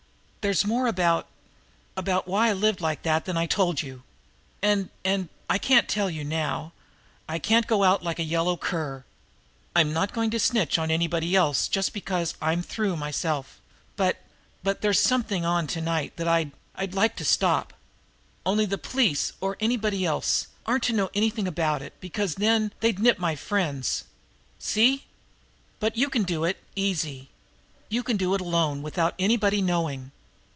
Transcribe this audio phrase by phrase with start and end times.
[0.41, 1.27] "There's more about
[1.95, 4.01] about why I lived like that than I told you.
[4.63, 6.71] And and I can't tell you now
[7.29, 9.05] I can't go out like a yellow cur
[9.75, 13.61] I'm not going to snitch on anybody else just because I'm through myself.
[13.95, 14.17] But
[14.63, 17.71] but there's something on to night that I'd I'd like to stop.
[18.43, 22.97] Only the police, or anybody else, aren't to know anything about it, because then they'd
[22.97, 24.05] nip my friends.
[24.57, 25.03] See?
[25.79, 27.29] But you can do it easy.
[27.89, 30.09] You can do it alone without anybody knowing.